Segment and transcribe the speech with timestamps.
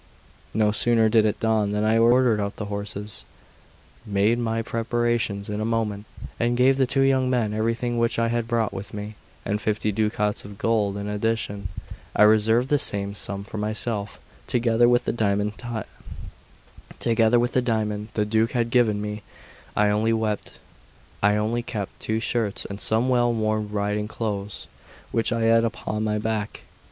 [0.55, 3.23] No sooner did it dawn than I ordered out the horses,
[4.03, 6.05] made my preparations in a moment,
[6.39, 9.13] and gave the two young men everything which I had brought with me,
[9.45, 11.67] and fifty ducats of gold in addition.
[12.15, 14.17] I reserved the same sum for myself,
[14.47, 15.51] together with the diamond
[18.15, 19.21] the Duke had given me;
[19.77, 20.17] I only
[21.61, 24.65] kept two shirts and some well worn riding clothes
[25.11, 26.63] which I had upon my back.